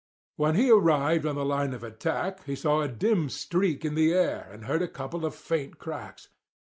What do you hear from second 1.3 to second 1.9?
the line of